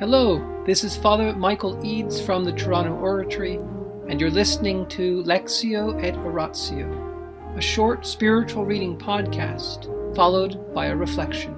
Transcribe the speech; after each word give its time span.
Hello, 0.00 0.64
this 0.66 0.82
is 0.82 0.96
Father 0.96 1.32
Michael 1.36 1.78
Eads 1.86 2.20
from 2.20 2.42
the 2.42 2.50
Toronto 2.50 2.94
Oratory, 2.94 3.60
and 4.08 4.20
you're 4.20 4.28
listening 4.28 4.88
to 4.88 5.22
Lectio 5.22 6.02
et 6.02 6.16
Oratio, 6.16 7.54
a 7.56 7.60
short 7.60 8.04
spiritual 8.04 8.64
reading 8.64 8.98
podcast 8.98 9.86
followed 10.16 10.74
by 10.74 10.86
a 10.86 10.96
reflection. 10.96 11.56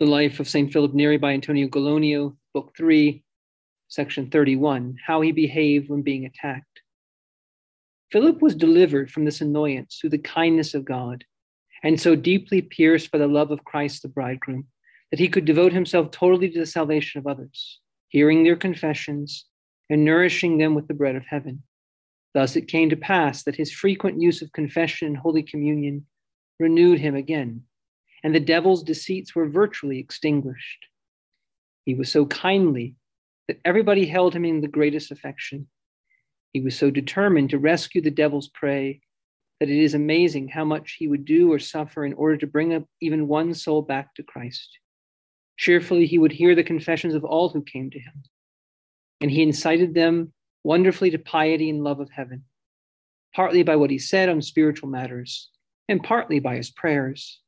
The 0.00 0.06
Life 0.06 0.40
of 0.40 0.48
St. 0.48 0.72
Philip 0.72 0.94
Neri 0.94 1.16
by 1.16 1.32
Antonio 1.32 1.68
Gallonio, 1.68 2.36
Book 2.52 2.72
3, 2.76 3.22
Section 3.86 4.28
31 4.28 4.96
How 5.06 5.20
He 5.20 5.30
Behaved 5.30 5.88
When 5.88 6.02
Being 6.02 6.26
Attacked. 6.26 6.80
Philip 8.10 8.42
was 8.42 8.56
delivered 8.56 9.12
from 9.12 9.24
this 9.24 9.40
annoyance 9.40 9.98
through 10.00 10.10
the 10.10 10.18
kindness 10.18 10.74
of 10.74 10.84
God, 10.84 11.22
and 11.84 12.00
so 12.00 12.16
deeply 12.16 12.62
pierced 12.62 13.12
by 13.12 13.18
the 13.18 13.28
love 13.28 13.52
of 13.52 13.64
Christ 13.64 14.02
the 14.02 14.08
bridegroom 14.08 14.66
that 15.16 15.22
he 15.22 15.28
could 15.30 15.46
devote 15.46 15.72
himself 15.72 16.10
totally 16.10 16.50
to 16.50 16.58
the 16.58 16.66
salvation 16.66 17.18
of 17.18 17.26
others, 17.26 17.80
hearing 18.08 18.44
their 18.44 18.54
confessions 18.54 19.46
and 19.88 20.04
nourishing 20.04 20.58
them 20.58 20.74
with 20.74 20.86
the 20.88 20.92
bread 20.92 21.16
of 21.16 21.24
heaven. 21.24 21.62
Thus 22.34 22.54
it 22.54 22.68
came 22.68 22.90
to 22.90 22.96
pass 22.96 23.42
that 23.44 23.56
his 23.56 23.72
frequent 23.72 24.20
use 24.20 24.42
of 24.42 24.52
confession 24.52 25.08
and 25.08 25.16
Holy 25.16 25.42
Communion 25.42 26.04
renewed 26.60 26.98
him 26.98 27.14
again, 27.14 27.62
and 28.22 28.34
the 28.34 28.40
devil's 28.40 28.82
deceits 28.82 29.34
were 29.34 29.48
virtually 29.48 29.98
extinguished. 29.98 30.84
He 31.86 31.94
was 31.94 32.12
so 32.12 32.26
kindly 32.26 32.96
that 33.48 33.60
everybody 33.64 34.04
held 34.04 34.34
him 34.34 34.44
in 34.44 34.60
the 34.60 34.68
greatest 34.68 35.10
affection. 35.10 35.66
He 36.52 36.60
was 36.60 36.76
so 36.76 36.90
determined 36.90 37.48
to 37.50 37.58
rescue 37.58 38.02
the 38.02 38.10
devil's 38.10 38.48
prey 38.48 39.00
that 39.60 39.70
it 39.70 39.82
is 39.82 39.94
amazing 39.94 40.48
how 40.48 40.66
much 40.66 40.96
he 40.98 41.08
would 41.08 41.24
do 41.24 41.50
or 41.50 41.58
suffer 41.58 42.04
in 42.04 42.12
order 42.12 42.36
to 42.36 42.46
bring 42.46 42.74
up 42.74 42.84
even 43.00 43.28
one 43.28 43.54
soul 43.54 43.80
back 43.80 44.14
to 44.16 44.22
Christ. 44.22 44.78
Cheerfully, 45.56 46.06
he 46.06 46.18
would 46.18 46.32
hear 46.32 46.54
the 46.54 46.62
confessions 46.62 47.14
of 47.14 47.24
all 47.24 47.48
who 47.48 47.62
came 47.62 47.90
to 47.90 47.98
him, 47.98 48.22
and 49.20 49.30
he 49.30 49.42
incited 49.42 49.94
them 49.94 50.32
wonderfully 50.64 51.10
to 51.10 51.18
piety 51.18 51.70
and 51.70 51.82
love 51.82 52.00
of 52.00 52.10
heaven, 52.10 52.44
partly 53.34 53.62
by 53.62 53.76
what 53.76 53.90
he 53.90 53.98
said 53.98 54.28
on 54.28 54.42
spiritual 54.42 54.88
matters, 54.88 55.48
and 55.88 56.02
partly 56.02 56.40
by 56.40 56.56
his 56.56 56.70
prayers. 56.70 57.40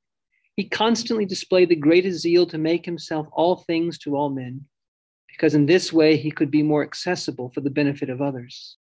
He 0.56 0.69
constantly 0.69 1.27
displayed 1.27 1.69
the 1.69 1.77
greatest 1.77 2.20
zeal 2.20 2.47
to 2.47 2.59
make 2.59 2.84
himself 2.84 3.28
all 3.33 3.56
things 3.56 3.98
to 3.98 4.17
all 4.17 4.31
men, 4.31 4.65
because 5.28 5.55
in 5.55 5.67
this 5.67 5.93
way 5.93 6.17
he 6.17 6.31
could 6.31 6.50
be 6.50 6.62
more 6.62 6.83
accessible 6.83 7.50
for 7.50 7.61
the 7.61 7.70
benefit 7.70 8.09
of 8.09 8.22
others. 8.22 8.77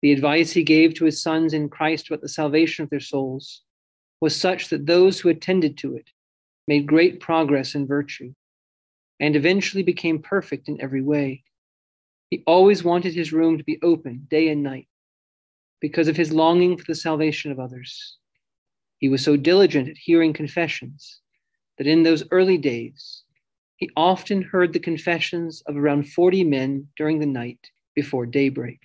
The 0.00 0.12
advice 0.12 0.52
he 0.52 0.62
gave 0.62 0.94
to 0.94 1.06
his 1.06 1.20
sons 1.20 1.52
in 1.54 1.68
Christ 1.68 2.08
about 2.08 2.20
the 2.20 2.28
salvation 2.28 2.84
of 2.84 2.90
their 2.90 3.00
souls 3.00 3.62
was 4.20 4.36
such 4.36 4.68
that 4.68 4.86
those 4.86 5.18
who 5.18 5.28
attended 5.28 5.76
to 5.78 5.96
it 5.96 6.10
made 6.68 6.86
great 6.86 7.20
progress 7.20 7.74
in 7.74 7.86
virtue 7.86 8.32
and 9.20 9.36
eventually 9.36 9.82
became 9.82 10.20
perfect 10.20 10.68
in 10.68 10.80
every 10.80 11.02
way. 11.02 11.44
He 12.30 12.42
always 12.46 12.82
wanted 12.82 13.14
his 13.14 13.32
room 13.32 13.58
to 13.58 13.64
be 13.64 13.78
open 13.82 14.26
day 14.28 14.48
and 14.48 14.62
night 14.62 14.88
because 15.80 16.08
of 16.08 16.16
his 16.16 16.32
longing 16.32 16.76
for 16.76 16.84
the 16.86 16.94
salvation 16.94 17.52
of 17.52 17.60
others. 17.60 18.16
He 18.98 19.08
was 19.08 19.22
so 19.22 19.36
diligent 19.36 19.88
at 19.88 19.96
hearing 19.96 20.32
confessions 20.32 21.20
that 21.78 21.86
in 21.86 22.02
those 22.02 22.24
early 22.30 22.58
days, 22.58 23.22
he 23.76 23.90
often 23.96 24.42
heard 24.42 24.72
the 24.72 24.78
confessions 24.78 25.62
of 25.66 25.76
around 25.76 26.08
40 26.08 26.44
men 26.44 26.88
during 26.96 27.18
the 27.18 27.26
night 27.26 27.70
before 27.94 28.26
daybreak. 28.26 28.80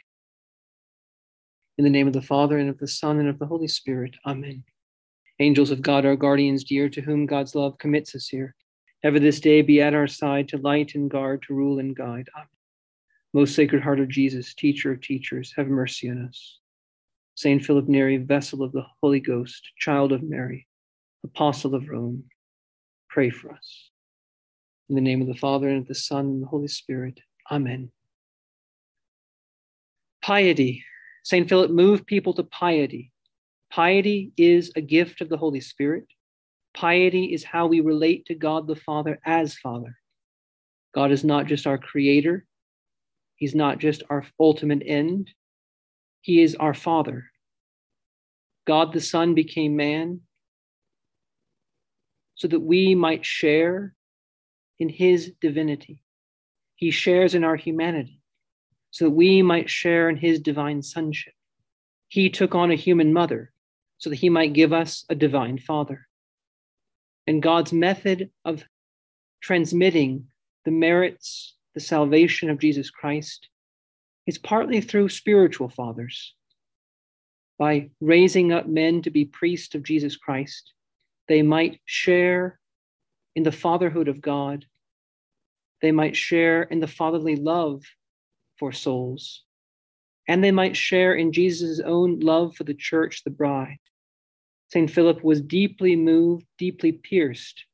In 1.78 1.84
the 1.84 1.90
name 1.90 2.08
of 2.08 2.14
the 2.14 2.22
Father, 2.22 2.58
and 2.58 2.70
of 2.70 2.78
the 2.80 2.88
Son, 2.88 3.20
and 3.20 3.30
of 3.30 3.40
the 3.40 3.46
Holy 3.46 3.68
Spirit, 3.68 4.18
Amen. 4.26 4.64
Angels 5.40 5.72
of 5.72 5.82
God, 5.82 6.06
our 6.06 6.18
guardians 6.18 6.66
dear, 6.66 6.90
to 6.90 7.02
whom 7.02 7.26
God's 7.26 7.56
love 7.56 7.78
commits 7.78 8.14
us 8.16 8.28
here, 8.28 8.56
Ever 9.04 9.20
this 9.20 9.40
day 9.40 9.62
be 9.62 9.82
at 9.82 9.94
our 9.94 10.08
side 10.08 10.50
to 10.50 10.58
light 10.58 10.96
and 10.96 11.10
guard, 11.10 11.44
to 11.44 11.54
rule 11.54 11.80
and 11.80 11.96
guide. 11.96 12.30
Amen. 12.36 12.48
Most 13.34 13.56
Sacred 13.56 13.82
Heart 13.82 14.02
of 14.02 14.10
Jesus, 14.10 14.54
teacher 14.54 14.92
of 14.92 15.02
teachers, 15.02 15.54
have 15.56 15.68
mercy 15.68 16.10
on 16.10 16.26
us. 16.26 16.60
Saint 17.36 17.64
Philip 17.64 17.88
Neri, 17.88 18.18
vessel 18.18 18.64
of 18.64 18.74
the 18.74 18.86
Holy 19.02 19.22
Ghost, 19.22 19.70
child 19.78 20.12
of 20.12 20.22
Mary, 20.24 20.68
apostle 21.24 21.76
of 21.76 21.88
Rome, 21.88 22.26
pray 23.08 23.30
for 23.30 23.54
us. 23.54 23.90
In 24.90 24.96
the 24.96 25.02
name 25.02 25.22
of 25.22 25.28
the 25.28 25.36
Father, 25.36 25.70
and 25.70 25.84
of 25.84 25.88
the 25.88 25.96
Son, 25.96 26.26
and 26.26 26.44
the 26.44 26.48
Holy 26.48 26.68
Spirit. 26.68 27.22
Amen. 27.50 27.92
Piety. 30.22 30.84
Saint 31.24 31.48
Philip 31.48 31.72
moved 31.72 32.06
people 32.08 32.34
to 32.34 32.44
piety. 32.44 33.12
Piety 33.72 34.34
is 34.36 34.72
a 34.76 34.82
gift 34.82 35.22
of 35.22 35.30
the 35.30 35.38
Holy 35.38 35.62
Spirit. 35.62 36.08
Piety 36.80 37.34
is 37.34 37.44
how 37.44 37.68
we 37.68 37.82
relate 37.82 38.28
to 38.28 38.36
God 38.36 38.66
the 38.66 38.74
Father 38.74 39.20
as 39.26 39.54
Father. 39.54 40.00
God 40.96 41.12
is 41.12 41.26
not 41.26 41.46
just 41.46 41.68
our 41.68 41.78
creator, 41.78 42.46
He's 43.36 43.54
not 43.54 43.80
just 43.80 44.02
our 44.10 44.26
ultimate 44.40 44.84
end, 44.86 45.30
He 46.22 46.42
is 46.42 46.56
our 46.56 46.74
Father. 46.74 47.26
God 48.66 48.94
the 48.94 49.02
Son 49.02 49.36
became 49.36 49.76
man 49.76 50.22
so 52.36 52.48
that 52.48 52.62
we 52.62 52.96
might 52.96 53.26
share 53.26 53.94
in 54.80 54.88
His 54.88 55.34
divinity. 55.42 56.02
He 56.78 56.92
shares 56.92 57.36
in 57.36 57.44
our 57.44 57.58
humanity 57.58 58.22
so 58.92 59.04
that 59.04 59.12
we 59.12 59.42
might 59.42 59.70
share 59.70 60.08
in 60.08 60.16
His 60.16 60.40
divine 60.40 60.82
sonship. 60.82 61.34
He 62.08 62.30
took 62.30 62.56
on 62.56 62.72
a 62.72 62.76
human 62.76 63.12
mother 63.12 63.52
so 63.98 64.10
that 64.10 64.16
He 64.16 64.30
might 64.30 64.54
give 64.54 64.72
us 64.72 65.04
a 65.10 65.16
divine 65.16 65.58
Father 65.58 66.06
and 67.28 67.42
God's 67.42 67.74
method 67.74 68.32
of 68.46 68.64
transmitting 69.42 70.28
the 70.66 70.72
merits, 70.72 71.56
the 71.74 71.80
salvation 71.80 72.50
of 72.50 72.60
Jesus 72.60 72.90
Christ, 72.90 73.50
is 74.28 74.38
partly 74.38 74.82
through 74.82 75.10
spiritual 75.10 75.70
fathers. 75.70 76.36
By 77.58 77.90
raising 78.00 78.52
up 78.54 78.68
men 78.68 79.02
to 79.02 79.10
be 79.10 79.26
priests 79.26 79.76
of 79.76 79.84
Jesus 79.84 80.16
Christ, 80.16 80.74
they 81.28 81.42
might 81.42 81.80
share 81.86 82.60
in 83.36 83.44
the 83.44 83.52
fatherhood 83.52 84.08
of 84.08 84.22
God. 84.22 84.66
They 85.82 85.92
might 85.92 86.16
share 86.16 86.64
in 86.64 86.80
the 86.80 86.88
fatherly 86.88 87.36
love 87.36 87.84
for 88.58 88.72
souls. 88.72 89.44
And 90.28 90.44
they 90.44 90.52
might 90.52 90.76
share 90.76 91.16
in 91.16 91.32
Jesus' 91.32 91.80
own 91.80 92.20
love 92.20 92.56
for 92.56 92.64
the 92.64 92.74
church, 92.74 93.24
the 93.24 93.30
bride. 93.32 93.80
St. 94.72 94.90
Philip 94.90 95.24
was 95.24 95.42
deeply 95.42 95.96
moved, 95.96 96.46
deeply 96.58 96.92
pierced 96.92 97.66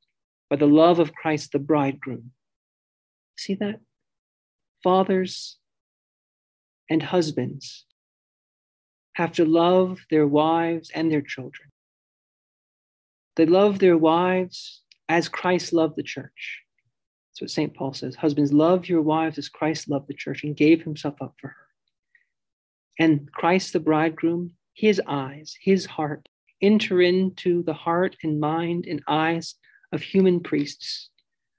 by 0.49 0.55
the 0.55 0.67
love 0.67 0.99
of 0.99 1.13
Christ 1.13 1.51
the 1.51 1.59
bridegroom. 1.59 2.31
See 3.37 3.55
that? 3.55 3.81
Fathers 4.83 5.57
and 6.89 7.03
husbands 7.03 7.85
have 9.13 9.33
to 9.33 9.45
love 9.45 9.99
their 10.09 10.27
wives 10.27 10.89
and 10.93 11.11
their 11.11 11.21
children. 11.21 11.69
They 13.35 13.45
love 13.45 13.79
their 13.79 13.97
wives 13.97 14.81
as 15.09 15.27
Christ 15.27 15.73
loved 15.73 15.97
the 15.97 16.03
church. 16.03 16.61
That's 17.29 17.41
what 17.41 17.49
St. 17.51 17.73
Paul 17.73 17.93
says. 17.93 18.15
Husbands, 18.15 18.53
love 18.53 18.87
your 18.87 19.01
wives 19.01 19.37
as 19.37 19.49
Christ 19.49 19.89
loved 19.89 20.07
the 20.07 20.13
church 20.13 20.43
and 20.43 20.55
gave 20.55 20.83
himself 20.83 21.15
up 21.21 21.33
for 21.41 21.49
her. 21.49 21.67
And 22.97 23.29
Christ 23.33 23.73
the 23.73 23.81
bridegroom, 23.81 24.51
his 24.73 25.01
eyes, 25.05 25.57
his 25.59 25.85
heart 25.85 26.29
enter 26.61 27.01
into 27.01 27.63
the 27.63 27.73
heart 27.73 28.15
and 28.23 28.39
mind 28.39 28.85
and 28.87 29.03
eyes 29.07 29.55
of 29.91 30.01
human 30.01 30.39
priests 30.39 31.09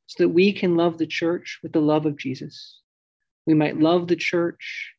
so 0.07 0.25
that 0.25 0.29
we 0.29 0.53
can 0.53 0.77
love 0.77 0.99
the 0.99 1.07
church 1.07 1.59
with 1.63 1.73
the 1.73 1.81
love 1.81 2.07
of 2.07 2.17
Jesus. 2.17 2.81
We 3.47 3.55
might 3.55 3.79
love 3.79 4.09
the 4.09 4.17
church 4.17 4.93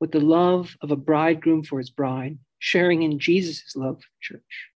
with 0.00 0.12
the 0.12 0.20
love 0.20 0.76
of 0.80 0.90
a 0.90 0.96
bridegroom 0.96 1.64
for 1.64 1.78
his 1.78 1.90
bride, 1.90 2.38
sharing 2.58 3.02
in 3.02 3.18
Jesus' 3.18 3.74
love 3.76 3.96
for 3.96 4.08
the 4.08 4.36
church. 4.36 4.68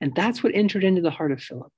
And 0.00 0.14
that's 0.14 0.42
what 0.42 0.54
entered 0.54 0.84
into 0.84 1.00
the 1.00 1.10
heart 1.10 1.32
of 1.32 1.42
Philip. 1.42 1.72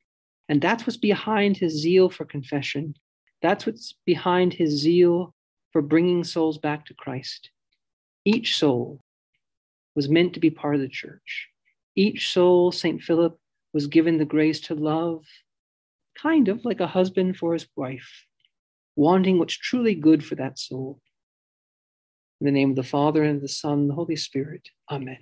And 0.49 0.61
that's 0.61 0.87
what's 0.87 0.97
behind 0.97 1.57
his 1.57 1.73
zeal 1.75 2.09
for 2.09 2.25
confession. 2.25 2.95
That's 3.43 3.67
what's 3.67 3.95
behind 4.07 4.55
his 4.55 4.71
zeal 4.71 5.35
for 5.73 5.83
bringing 5.83 6.25
souls 6.25 6.59
back 6.59 6.87
to 6.87 6.95
Christ. 6.95 7.51
Each 8.25 8.57
soul 8.57 9.01
was 9.95 10.09
meant 10.09 10.35
to 10.35 10.41
be 10.41 10.51
part 10.51 10.75
of 10.75 10.81
the 10.81 10.89
church. 10.89 11.49
Each 11.99 12.33
soul, 12.33 12.71
St. 12.71 13.03
Philip 13.03 13.37
was 13.73 13.89
given 13.89 14.19
the 14.19 14.25
grace 14.25 14.61
to 14.61 14.75
love, 14.77 15.25
kind 16.15 16.47
of 16.47 16.65
like 16.65 16.79
a 16.79 16.87
husband 16.87 17.37
for 17.37 17.55
his 17.55 17.67
wife, 17.75 18.25
wanting 18.95 19.41
what's 19.41 19.59
truly 19.59 19.97
good 19.97 20.25
for 20.25 20.37
that 20.37 20.61
soul. 20.61 21.01
In 22.41 22.45
the 22.45 22.53
name 22.53 22.71
of 22.71 22.77
the 22.77 22.85
Father, 22.85 23.25
and 23.25 23.39
of 23.39 23.43
the 23.43 23.49
Son, 23.49 23.81
and 23.81 23.91
the 23.91 23.97
Holy 23.97 24.15
Spirit. 24.15 24.69
Amen. 24.89 25.17